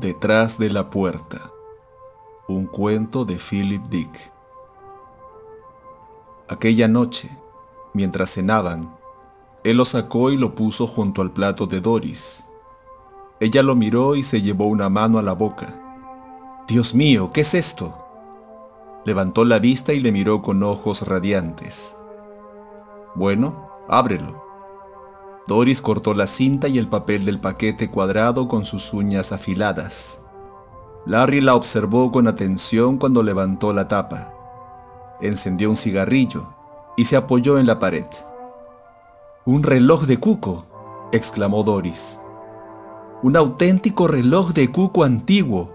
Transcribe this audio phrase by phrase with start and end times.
[0.00, 1.50] Detrás de la puerta.
[2.48, 4.30] Un cuento de Philip Dick.
[6.48, 7.30] Aquella noche,
[7.94, 8.94] mientras cenaban,
[9.64, 12.44] él lo sacó y lo puso junto al plato de Doris.
[13.40, 16.64] Ella lo miró y se llevó una mano a la boca.
[16.68, 17.96] Dios mío, ¿qué es esto?
[19.06, 21.96] Levantó la vista y le miró con ojos radiantes.
[23.14, 24.45] Bueno, ábrelo.
[25.46, 30.20] Doris cortó la cinta y el papel del paquete cuadrado con sus uñas afiladas.
[31.06, 34.32] Larry la observó con atención cuando levantó la tapa.
[35.20, 36.52] Encendió un cigarrillo
[36.96, 38.06] y se apoyó en la pared.
[39.44, 40.66] Un reloj de cuco,
[41.12, 42.18] exclamó Doris.
[43.22, 45.70] Un auténtico reloj de cuco antiguo,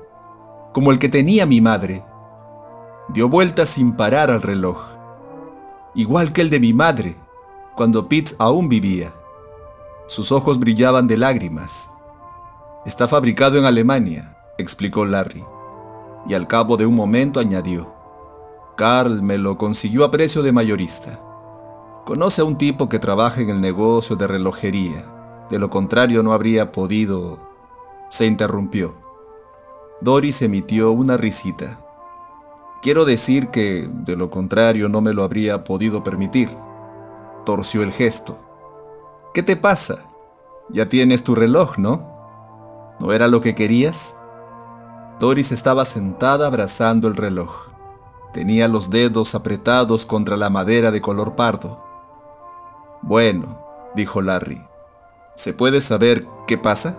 [0.74, 2.04] como el que tenía mi madre.
[3.08, 4.78] Dio vueltas sin parar al reloj,
[5.96, 7.16] igual que el de mi madre,
[7.78, 9.14] cuando Pitts aún vivía.
[10.12, 11.94] Sus ojos brillaban de lágrimas.
[12.86, 15.42] Está fabricado en Alemania, explicó Larry,
[16.28, 17.94] y al cabo de un momento añadió,
[18.76, 21.18] Carl me lo consiguió a precio de mayorista.
[22.06, 25.06] Conoce a un tipo que trabaja en el negocio de relojería.
[25.50, 27.40] De lo contrario no habría podido...
[28.10, 28.96] Se interrumpió.
[30.02, 31.80] Doris emitió una risita.
[32.82, 36.50] Quiero decir que, de lo contrario, no me lo habría podido permitir.
[37.46, 38.38] Torció el gesto.
[39.34, 40.11] ¿Qué te pasa?
[40.72, 42.96] Ya tienes tu reloj, ¿no?
[43.00, 44.18] ¿No era lo que querías?
[45.20, 47.70] Doris estaba sentada abrazando el reloj.
[48.34, 51.84] Tenía los dedos apretados contra la madera de color pardo.
[53.02, 53.60] Bueno,
[53.96, 54.62] dijo Larry,
[55.36, 56.98] ¿se puede saber qué pasa?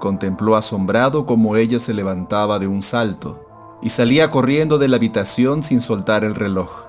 [0.00, 5.62] Contempló asombrado cómo ella se levantaba de un salto y salía corriendo de la habitación
[5.62, 6.86] sin soltar el reloj.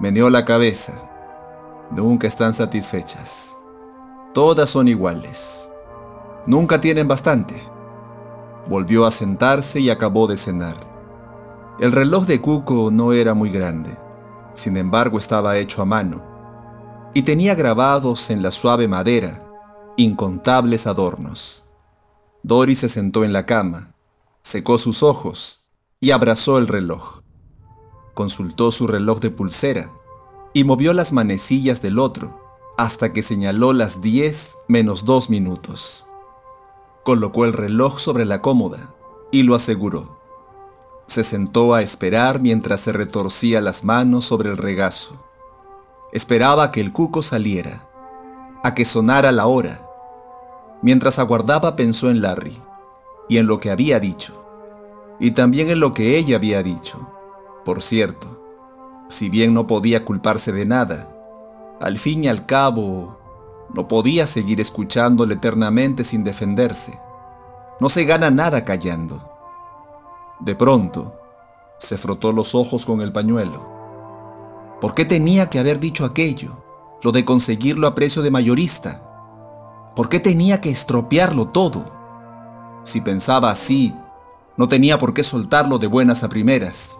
[0.00, 1.08] Meneó la cabeza
[1.90, 3.56] nunca están satisfechas.
[4.38, 5.68] Todas son iguales.
[6.46, 7.60] Nunca tienen bastante.
[8.68, 10.76] Volvió a sentarse y acabó de cenar.
[11.80, 13.98] El reloj de Cuco no era muy grande,
[14.52, 16.22] sin embargo estaba hecho a mano,
[17.14, 19.44] y tenía grabados en la suave madera
[19.96, 21.64] incontables adornos.
[22.44, 23.96] Doris se sentó en la cama,
[24.42, 25.64] secó sus ojos
[25.98, 27.22] y abrazó el reloj.
[28.14, 29.90] Consultó su reloj de pulsera
[30.52, 32.47] y movió las manecillas del otro
[32.78, 36.06] hasta que señaló las 10 menos 2 minutos.
[37.02, 38.94] Colocó el reloj sobre la cómoda
[39.32, 40.20] y lo aseguró.
[41.06, 45.16] Se sentó a esperar mientras se retorcía las manos sobre el regazo.
[46.12, 47.90] Esperaba que el cuco saliera,
[48.62, 49.84] a que sonara la hora.
[50.80, 52.56] Mientras aguardaba pensó en Larry
[53.28, 54.46] y en lo que había dicho,
[55.18, 57.10] y también en lo que ella había dicho.
[57.64, 58.40] Por cierto,
[59.08, 61.17] si bien no podía culparse de nada,
[61.80, 63.18] al fin y al cabo,
[63.72, 66.98] no podía seguir escuchándole eternamente sin defenderse.
[67.80, 69.30] No se gana nada callando.
[70.40, 71.14] De pronto,
[71.78, 73.62] se frotó los ojos con el pañuelo.
[74.80, 76.64] ¿Por qué tenía que haber dicho aquello?
[77.02, 79.02] Lo de conseguirlo a precio de mayorista.
[79.94, 81.84] ¿Por qué tenía que estropearlo todo?
[82.84, 83.94] Si pensaba así,
[84.56, 86.98] no tenía por qué soltarlo de buenas a primeras.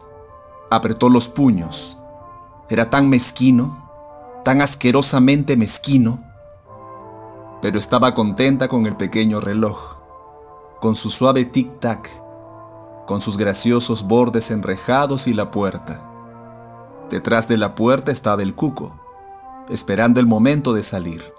[0.70, 1.98] Apretó los puños
[2.68, 3.87] era tan mezquino,
[4.48, 6.24] tan asquerosamente mezquino,
[7.60, 9.96] pero estaba contenta con el pequeño reloj,
[10.80, 12.08] con su suave tic-tac,
[13.06, 16.02] con sus graciosos bordes enrejados y la puerta.
[17.10, 18.98] Detrás de la puerta estaba el cuco,
[19.68, 21.30] esperando el momento de salir.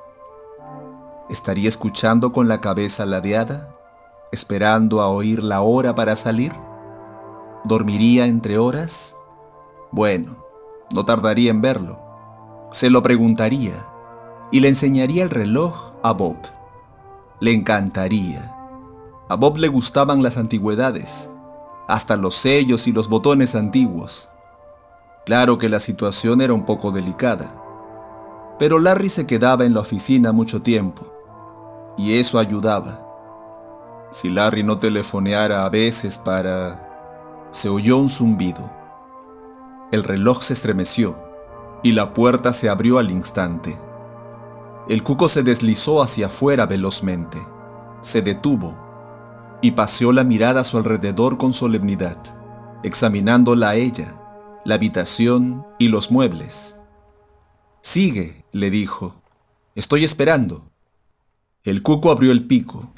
[1.31, 3.75] ¿Estaría escuchando con la cabeza ladeada,
[4.31, 6.53] esperando a oír la hora para salir?
[7.63, 9.15] ¿Dormiría entre horas?
[9.91, 10.45] Bueno,
[10.93, 12.08] no tardaría en verlo.
[12.72, 13.84] Se lo preguntaría
[14.52, 16.38] y le enseñaría el reloj a Bob.
[17.40, 18.56] Le encantaría.
[19.28, 21.31] A Bob le gustaban las antigüedades,
[21.88, 24.30] hasta los sellos y los botones antiguos.
[25.25, 27.56] Claro que la situación era un poco delicada,
[28.59, 31.12] pero Larry se quedaba en la oficina mucho tiempo,
[31.98, 33.04] y eso ayudaba.
[34.12, 36.86] Si Larry no telefoneara a veces para...
[37.51, 38.69] Se oyó un zumbido.
[39.92, 41.28] El reloj se estremeció
[41.83, 43.77] y la puerta se abrió al instante.
[44.87, 47.37] El cuco se deslizó hacia afuera velozmente,
[48.01, 48.77] se detuvo
[49.61, 52.17] y paseó la mirada a su alrededor con solemnidad,
[52.83, 54.15] examinándola a ella,
[54.65, 56.77] la habitación y los muebles.
[57.81, 59.21] Sigue, le dijo,
[59.75, 60.69] estoy esperando.
[61.63, 62.93] El cuco abrió el pico,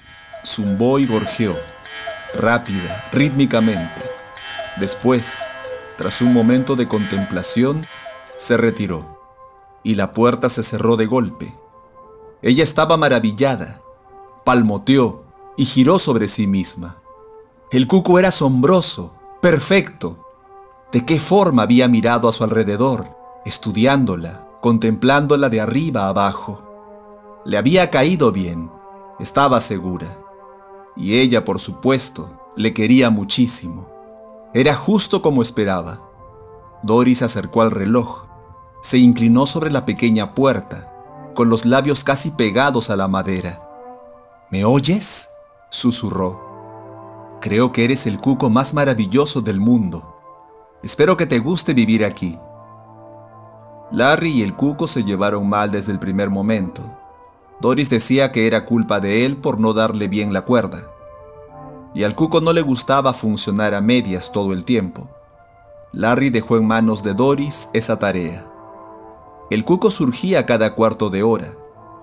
[0.46, 1.56] zumbó y gorjeó,
[2.36, 4.02] rápida, rítmicamente.
[4.80, 5.44] Después,
[5.98, 7.82] tras un momento de contemplación,
[8.42, 9.20] se retiró
[9.84, 11.56] y la puerta se cerró de golpe.
[12.42, 13.84] Ella estaba maravillada,
[14.44, 15.26] palmoteó
[15.58, 17.04] y giró sobre sí misma.
[17.70, 20.26] El cuco era asombroso, perfecto.
[20.92, 23.16] ¿De qué forma había mirado a su alrededor,
[23.46, 26.64] estudiándola, contemplándola de arriba abajo?
[27.46, 28.72] Le había caído bien,
[29.20, 30.18] estaba segura.
[30.96, 33.88] Y ella, por supuesto, le quería muchísimo.
[34.56, 36.02] Era justo como esperaba.
[36.82, 38.31] Doris acercó al reloj,
[38.82, 40.92] se inclinó sobre la pequeña puerta,
[41.36, 43.62] con los labios casi pegados a la madera.
[44.50, 45.30] ¿Me oyes?
[45.70, 47.40] susurró.
[47.40, 50.16] Creo que eres el cuco más maravilloso del mundo.
[50.84, 52.38] Espero que te guste vivir aquí.
[53.92, 56.84] Larry y el cuco se llevaron mal desde el primer momento.
[57.62, 60.84] Doris decía que era culpa de él por no darle bien la cuerda.
[61.94, 65.10] Y al cuco no le gustaba funcionar a medias todo el tiempo.
[65.94, 68.51] Larry dejó en manos de Doris esa tarea.
[69.52, 71.58] El cuco surgía cada cuarto de hora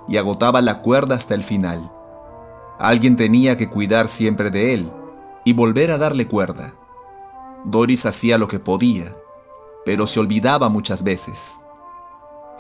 [0.06, 1.90] y agotaba la cuerda hasta el final.
[2.78, 4.92] Alguien tenía que cuidar siempre de él
[5.46, 6.74] y volver a darle cuerda.
[7.64, 9.16] Doris hacía lo que podía,
[9.86, 11.58] pero se olvidaba muchas veces.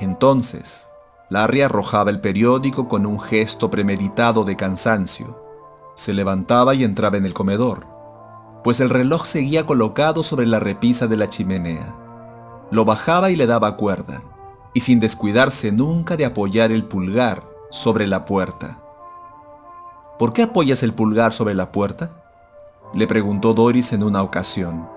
[0.00, 0.88] Entonces,
[1.28, 5.38] Larry arrojaba el periódico con un gesto premeditado de cansancio.
[5.96, 7.86] Se levantaba y entraba en el comedor,
[8.64, 11.94] pues el reloj seguía colocado sobre la repisa de la chimenea.
[12.70, 14.22] Lo bajaba y le daba cuerda,
[14.78, 18.80] y sin descuidarse nunca de apoyar el pulgar sobre la puerta.
[20.20, 22.12] ¿Por qué apoyas el pulgar sobre la puerta?
[22.94, 24.88] Le preguntó Doris en una ocasión.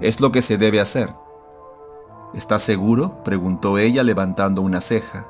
[0.00, 1.14] Es lo que se debe hacer,
[2.34, 3.22] ¿Estás seguro?
[3.22, 5.24] preguntó ella levantando una ceja.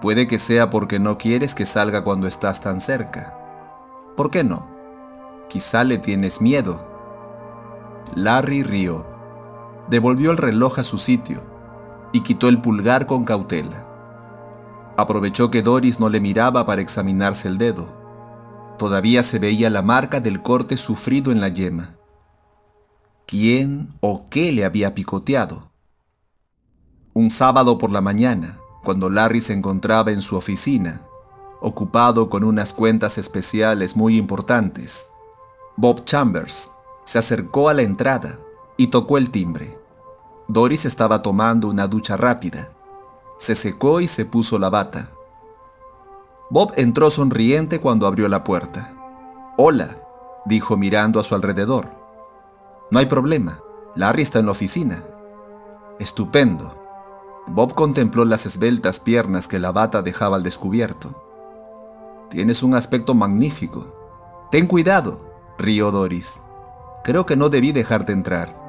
[0.00, 3.38] Puede que sea porque no quieres que salga cuando estás tan cerca.
[4.16, 4.66] ¿Por qué no?
[5.50, 6.80] Quizá le tienes miedo.
[8.14, 9.04] Larry rió.
[9.90, 11.57] Devolvió el reloj a su sitio
[12.12, 13.86] y quitó el pulgar con cautela.
[14.96, 17.86] Aprovechó que Doris no le miraba para examinarse el dedo.
[18.78, 21.96] Todavía se veía la marca del corte sufrido en la yema.
[23.26, 25.70] ¿Quién o qué le había picoteado?
[27.14, 31.02] Un sábado por la mañana, cuando Larry se encontraba en su oficina,
[31.60, 35.10] ocupado con unas cuentas especiales muy importantes,
[35.76, 36.70] Bob Chambers
[37.04, 38.38] se acercó a la entrada
[38.76, 39.77] y tocó el timbre.
[40.50, 42.70] Doris estaba tomando una ducha rápida.
[43.36, 45.10] Se secó y se puso la bata.
[46.48, 48.94] Bob entró sonriente cuando abrió la puerta.
[49.58, 49.94] Hola,
[50.46, 51.90] dijo mirando a su alrededor.
[52.90, 53.60] No hay problema,
[53.94, 55.04] Larry está en la oficina.
[55.98, 56.74] Estupendo.
[57.46, 61.10] Bob contempló las esbeltas piernas que la bata dejaba al descubierto.
[62.30, 64.48] Tienes un aspecto magnífico.
[64.50, 65.20] Ten cuidado,
[65.58, 66.40] rió Doris.
[67.04, 68.67] Creo que no debí dejarte entrar.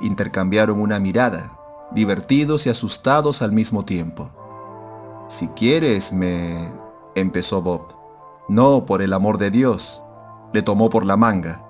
[0.00, 1.58] Intercambiaron una mirada,
[1.92, 4.30] divertidos y asustados al mismo tiempo.
[5.28, 6.70] Si quieres, me...
[7.14, 7.94] empezó Bob.
[8.48, 10.02] No, por el amor de Dios.
[10.52, 11.64] Le tomó por la manga.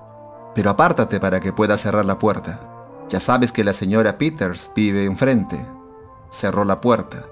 [0.54, 2.60] Pero apártate para que pueda cerrar la puerta.
[3.08, 5.58] Ya sabes que la señora Peters vive enfrente.
[6.30, 7.24] Cerró la puerta.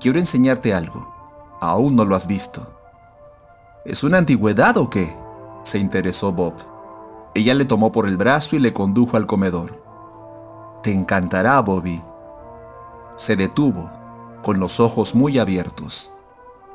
[0.00, 1.12] Quiero enseñarte algo.
[1.60, 2.66] Aún no lo has visto.
[3.84, 5.14] ¿Es una antigüedad o qué?
[5.62, 6.54] se interesó Bob.
[7.34, 9.79] Ella le tomó por el brazo y le condujo al comedor.
[10.82, 12.02] Te encantará, Bobby.
[13.16, 13.90] Se detuvo,
[14.42, 16.12] con los ojos muy abiertos.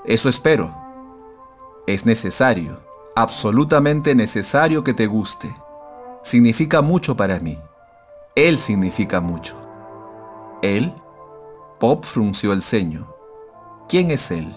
[0.06, 0.76] Eso espero.
[1.88, 2.82] Es necesario,
[3.16, 5.54] absolutamente necesario que te guste.
[6.22, 7.60] Significa mucho para mí.
[8.36, 9.56] Él significa mucho.
[10.62, 10.94] ¿Él?
[11.80, 13.08] Bob frunció el ceño.
[13.88, 14.56] ¿Quién es él?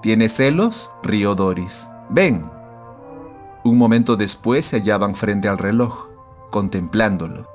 [0.00, 0.92] ¿Tiene celos?
[1.02, 1.88] rió Doris.
[2.08, 2.42] Ven.
[3.64, 6.08] Un momento después se hallaban frente al reloj,
[6.50, 7.51] contemplándolo.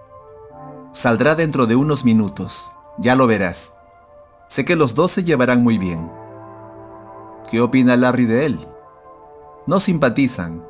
[0.98, 3.76] Saldrá dentro de unos minutos, ya lo verás.
[4.48, 6.12] Sé que los dos se llevarán muy bien.
[7.52, 8.60] ¿Qué opina Larry de él?
[9.68, 10.68] No simpatizan.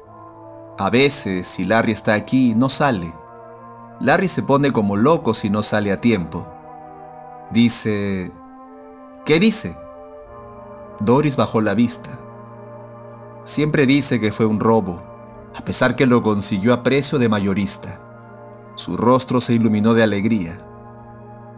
[0.78, 3.10] A veces, si Larry está aquí, no sale.
[4.02, 6.46] Larry se pone como loco si no sale a tiempo.
[7.52, 8.30] Dice...
[9.24, 9.78] ¿Qué dice?
[11.00, 12.10] Doris bajó la vista.
[13.46, 15.02] Siempre dice que fue un robo,
[15.56, 18.02] a pesar que lo consiguió a precio de mayorista.
[18.78, 20.66] Su rostro se iluminó de alegría.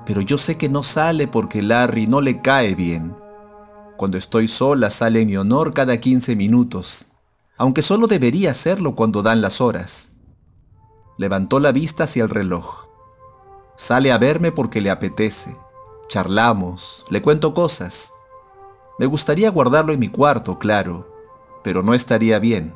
[0.07, 3.15] Pero yo sé que no sale porque Larry no le cae bien.
[3.95, 7.09] Cuando estoy sola sale mi honor cada 15 minutos,
[7.55, 10.13] aunque solo debería hacerlo cuando dan las horas.
[11.19, 12.87] Levantó la vista hacia el reloj.
[13.75, 15.55] Sale a verme porque le apetece
[16.09, 18.13] charlamos, le cuento cosas.
[18.97, 21.07] Me gustaría guardarlo en mi cuarto, claro,
[21.63, 22.73] pero no estaría bien.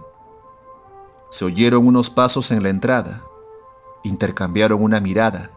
[1.30, 3.24] Se oyeron unos pasos en la entrada.
[4.04, 5.52] Intercambiaron una mirada,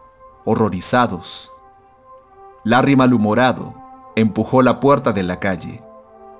[0.45, 1.51] horrorizados.
[2.63, 3.75] Larry malhumorado
[4.15, 5.83] empujó la puerta de la calle,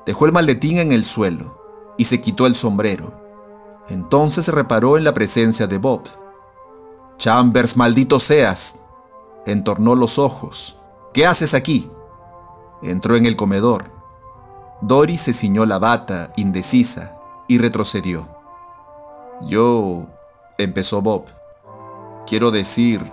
[0.05, 1.61] dejó el maletín en el suelo
[1.97, 3.13] y se quitó el sombrero.
[3.89, 6.03] Entonces reparó en la presencia de Bob.
[7.17, 8.79] Chambers, maldito seas.
[9.45, 10.77] Entornó los ojos.
[11.13, 11.89] ¿Qué haces aquí?
[12.81, 13.85] Entró en el comedor.
[14.81, 17.15] Doris se ciñó la bata, indecisa,
[17.47, 18.27] y retrocedió.
[19.41, 20.07] Yo,
[20.57, 21.25] empezó Bob.
[22.27, 23.09] Quiero decir,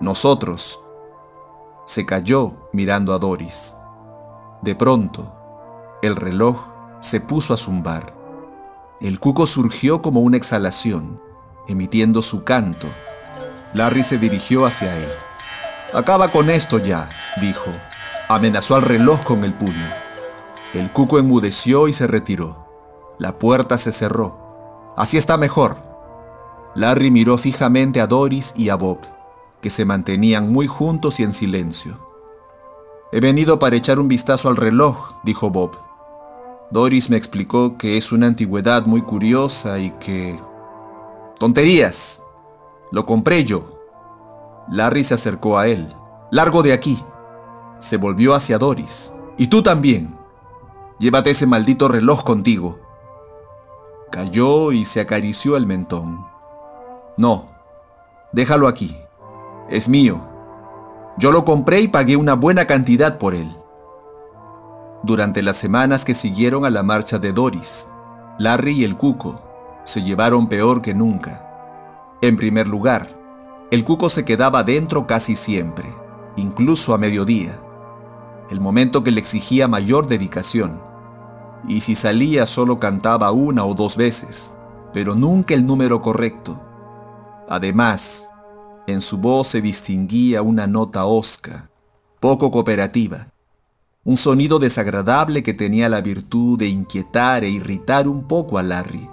[0.00, 0.80] nosotros.
[1.86, 3.76] Se cayó mirando a Doris.
[4.62, 6.68] De pronto, el reloj
[7.00, 8.14] se puso a zumbar.
[9.00, 11.20] El cuco surgió como una exhalación,
[11.66, 12.86] emitiendo su canto.
[13.74, 15.10] Larry se dirigió hacia él.
[15.92, 17.08] Acaba con esto ya,
[17.40, 17.72] dijo.
[18.28, 19.90] Amenazó al reloj con el puño.
[20.74, 22.64] El cuco enmudeció y se retiró.
[23.18, 24.92] La puerta se cerró.
[24.96, 25.93] Así está mejor.
[26.74, 28.98] Larry miró fijamente a Doris y a Bob,
[29.60, 31.98] que se mantenían muy juntos y en silencio.
[33.12, 35.78] He venido para echar un vistazo al reloj, dijo Bob.
[36.72, 40.40] Doris me explicó que es una antigüedad muy curiosa y que...
[41.38, 42.22] ¡Tonterías!
[42.90, 43.80] Lo compré yo.
[44.68, 45.94] Larry se acercó a él.
[46.32, 46.98] Largo de aquí.
[47.78, 49.12] Se volvió hacia Doris.
[49.38, 50.16] Y tú también.
[50.98, 52.80] Llévate ese maldito reloj contigo.
[54.10, 56.33] Cayó y se acarició el mentón.
[57.16, 57.48] No,
[58.32, 58.96] déjalo aquí.
[59.68, 60.20] Es mío.
[61.16, 63.48] Yo lo compré y pagué una buena cantidad por él.
[65.02, 67.88] Durante las semanas que siguieron a la marcha de Doris,
[68.38, 69.40] Larry y el Cuco
[69.84, 72.16] se llevaron peor que nunca.
[72.20, 73.08] En primer lugar,
[73.70, 75.88] el Cuco se quedaba dentro casi siempre,
[76.36, 77.60] incluso a mediodía,
[78.50, 80.80] el momento que le exigía mayor dedicación.
[81.68, 84.54] Y si salía solo cantaba una o dos veces,
[84.92, 86.60] pero nunca el número correcto.
[87.54, 88.30] Además,
[88.88, 91.70] en su voz se distinguía una nota osca,
[92.18, 93.28] poco cooperativa,
[94.02, 99.08] un sonido desagradable que tenía la virtud de inquietar e irritar un poco a Larry.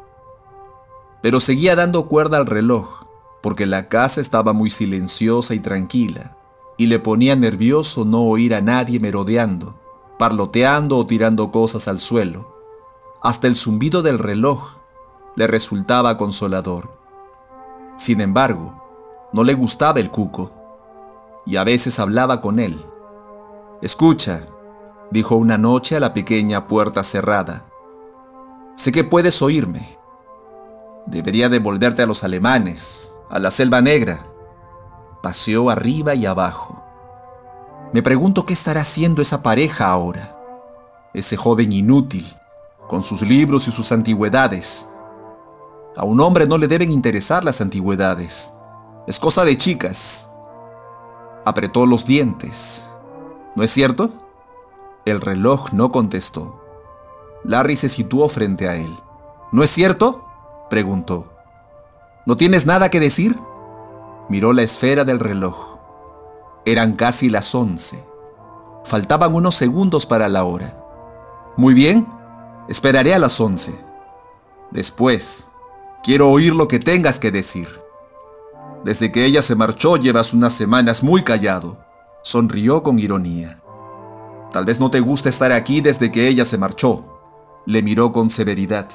[1.21, 3.03] Pero seguía dando cuerda al reloj,
[3.43, 6.35] porque la casa estaba muy silenciosa y tranquila,
[6.79, 9.79] y le ponía nervioso no oír a nadie merodeando,
[10.17, 12.57] parloteando o tirando cosas al suelo.
[13.21, 14.77] Hasta el zumbido del reloj
[15.35, 17.00] le resultaba consolador.
[18.01, 20.49] Sin embargo, no le gustaba el cuco,
[21.45, 22.83] y a veces hablaba con él.
[23.83, 24.47] Escucha,
[25.11, 27.67] dijo una noche a la pequeña puerta cerrada.
[28.75, 29.99] Sé que puedes oírme.
[31.05, 34.23] Debería devolverte a los alemanes, a la selva negra.
[35.21, 36.83] Paseó arriba y abajo.
[37.93, 40.35] Me pregunto qué estará haciendo esa pareja ahora.
[41.13, 42.25] Ese joven inútil,
[42.87, 44.89] con sus libros y sus antigüedades.
[45.95, 48.53] A un hombre no le deben interesar las antigüedades.
[49.07, 50.29] Es cosa de chicas.
[51.43, 52.89] Apretó los dientes.
[53.55, 54.11] ¿No es cierto?
[55.05, 56.61] El reloj no contestó.
[57.43, 58.95] Larry se situó frente a él.
[59.51, 60.25] ¿No es cierto?
[60.69, 61.25] preguntó.
[62.25, 63.37] ¿No tienes nada que decir?
[64.29, 65.79] Miró la esfera del reloj.
[66.65, 68.05] Eran casi las once.
[68.85, 70.77] Faltaban unos segundos para la hora.
[71.57, 72.07] Muy bien,
[72.69, 73.73] esperaré a las once.
[74.71, 75.50] Después,
[76.03, 77.67] quiero oír lo que tengas que decir.
[78.83, 81.77] Desde que ella se marchó llevas unas semanas muy callado.
[82.23, 83.61] Sonrió con ironía.
[84.51, 87.05] Tal vez no te guste estar aquí desde que ella se marchó.
[87.65, 88.87] Le miró con severidad.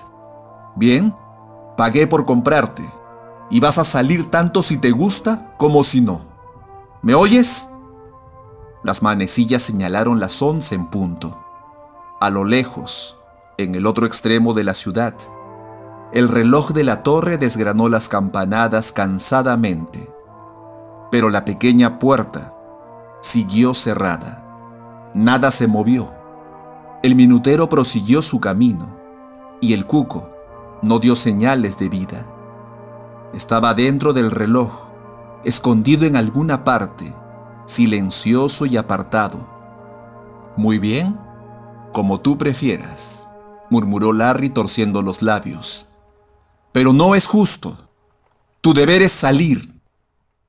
[0.75, 1.14] Bien,
[1.76, 2.84] pagué por comprarte.
[3.48, 6.20] Y vas a salir tanto si te gusta como si no.
[7.02, 7.70] ¿Me oyes?
[8.82, 11.40] Las manecillas señalaron las once en punto.
[12.20, 13.16] A lo lejos,
[13.56, 15.14] en el otro extremo de la ciudad,
[16.12, 20.08] el reloj de la torre desgranó las campanadas cansadamente.
[21.10, 22.56] Pero la pequeña puerta
[23.20, 25.10] siguió cerrada.
[25.14, 26.12] Nada se movió.
[27.02, 28.96] El minutero prosiguió su camino
[29.60, 30.30] y el cuco
[30.82, 32.26] no dio señales de vida.
[33.32, 34.88] Estaba dentro del reloj,
[35.44, 37.12] escondido en alguna parte,
[37.66, 39.40] silencioso y apartado.
[40.56, 41.18] Muy bien,
[41.92, 43.28] como tú prefieras,
[43.70, 45.88] murmuró Larry torciendo los labios.
[46.76, 47.78] Pero no es justo.
[48.61, 49.80] Tu deber es salir.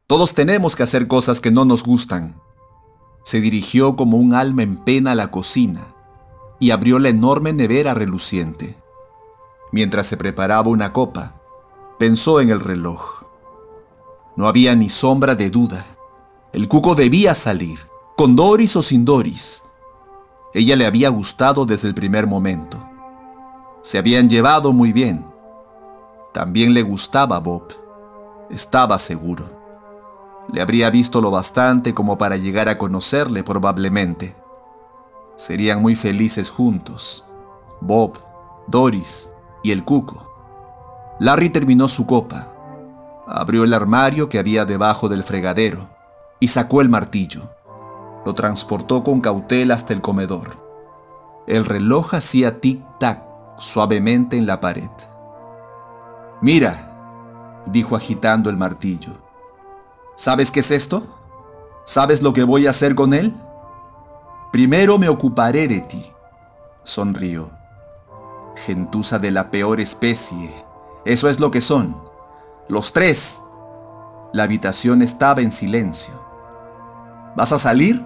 [0.07, 2.35] Todos tenemos que hacer cosas que no nos gustan
[3.27, 5.93] se dirigió como un alma en pena a la cocina
[6.61, 8.77] y abrió la enorme nevera reluciente.
[9.73, 11.35] Mientras se preparaba una copa,
[11.99, 13.25] pensó en el reloj.
[14.37, 15.85] No había ni sombra de duda.
[16.53, 17.79] El cuco debía salir,
[18.15, 19.65] con Doris o sin Doris.
[20.53, 22.79] Ella le había gustado desde el primer momento.
[23.81, 25.26] Se habían llevado muy bien.
[26.37, 27.63] También le gustaba Bob.
[28.51, 29.43] Estaba seguro.
[30.53, 34.35] Le habría visto lo bastante como para llegar a conocerle probablemente.
[35.35, 37.25] Serían muy felices juntos,
[37.81, 38.19] Bob,
[38.67, 39.31] Doris
[39.63, 40.31] y el Cuco.
[41.19, 42.47] Larry terminó su copa,
[43.27, 45.89] abrió el armario que había debajo del fregadero
[46.39, 47.49] y sacó el martillo.
[48.27, 50.51] Lo transportó con cautela hasta el comedor.
[51.47, 53.23] El reloj hacía tic-tac
[53.57, 54.91] suavemente en la pared.
[56.41, 59.13] Mira, dijo agitando el martillo.
[60.15, 61.03] ¿Sabes qué es esto?
[61.83, 63.35] ¿Sabes lo que voy a hacer con él?
[64.51, 66.11] Primero me ocuparé de ti,
[66.83, 67.49] sonrió.
[68.55, 70.51] Gentuza de la peor especie.
[71.05, 71.95] Eso es lo que son.
[72.67, 73.43] Los tres.
[74.33, 76.13] La habitación estaba en silencio.
[77.35, 78.03] ¿Vas a salir?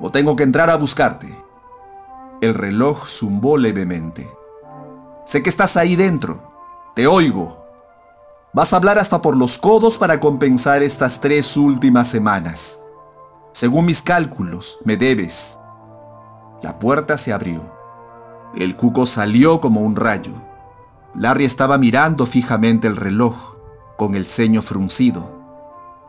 [0.00, 1.34] ¿O tengo que entrar a buscarte?
[2.40, 4.28] El reloj zumbó levemente.
[5.24, 6.49] Sé que estás ahí dentro.
[6.94, 7.64] Te oigo.
[8.52, 12.80] Vas a hablar hasta por los codos para compensar estas tres últimas semanas.
[13.52, 15.58] Según mis cálculos, me debes.
[16.62, 17.64] La puerta se abrió.
[18.54, 20.32] El cuco salió como un rayo.
[21.14, 23.56] Larry estaba mirando fijamente el reloj,
[23.96, 25.38] con el ceño fruncido.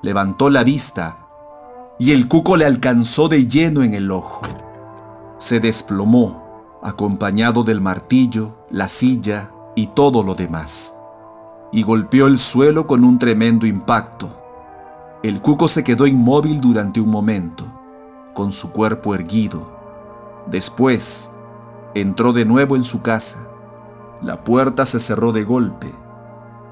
[0.01, 1.27] Levantó la vista
[1.99, 4.41] y el cuco le alcanzó de lleno en el ojo
[5.41, 10.95] se desplomó, acompañado del martillo, la silla y todo lo demás,
[11.71, 14.29] y golpeó el suelo con un tremendo impacto.
[15.23, 17.65] El cuco se quedó inmóvil durante un momento,
[18.33, 19.79] con su cuerpo erguido.
[20.47, 21.31] Después,
[21.93, 23.47] entró de nuevo en su casa.
[24.21, 25.91] La puerta se cerró de golpe.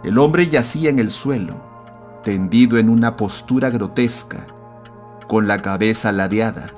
[0.04, 1.56] El hombre yacía en el suelo,
[2.24, 4.48] tendido en una postura grotesca,
[5.28, 6.72] con la cabeza ladeada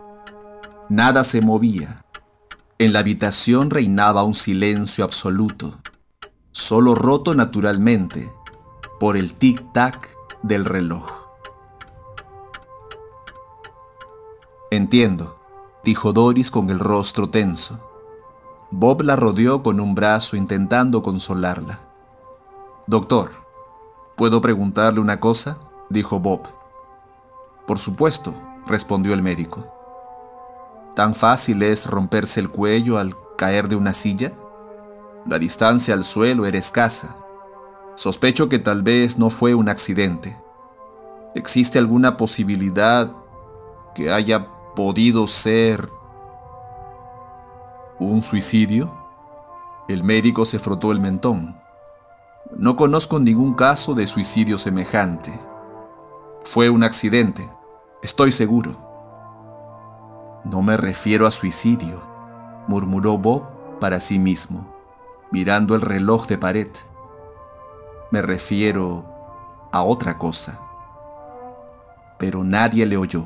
[0.91, 2.03] Nada se movía.
[2.77, 5.79] En la habitación reinaba un silencio absoluto,
[6.51, 8.33] solo roto naturalmente
[8.99, 10.09] por el tic-tac
[10.43, 11.09] del reloj.
[14.69, 15.39] Entiendo,
[15.83, 17.79] dijo Doris con el rostro tenso.
[18.69, 21.79] Bob la rodeó con un brazo intentando consolarla.
[22.87, 23.31] Doctor,
[24.15, 25.57] ¿puedo preguntarle una cosa?
[25.89, 26.41] dijo Bob.
[27.67, 28.33] Por supuesto,
[28.65, 29.73] respondió el médico.
[30.95, 34.33] ¿Tan fácil es romperse el cuello al caer de una silla?
[35.25, 37.15] La distancia al suelo era escasa.
[37.95, 40.35] Sospecho que tal vez no fue un accidente.
[41.35, 43.13] ¿Existe alguna posibilidad
[43.93, 45.91] que haya podido ser
[47.99, 48.91] un suicidio?
[49.87, 51.57] El médico se frotó el mentón.
[52.57, 55.31] No conozco ningún caso de suicidio semejante.
[56.43, 57.47] Fue un accidente,
[58.01, 58.91] estoy seguro.
[60.43, 62.01] No me refiero a suicidio,
[62.67, 63.43] murmuró Bob
[63.79, 64.70] para sí mismo,
[65.31, 66.69] mirando el reloj de pared.
[68.11, 69.05] Me refiero
[69.71, 70.59] a otra cosa.
[72.17, 73.25] Pero nadie le oyó.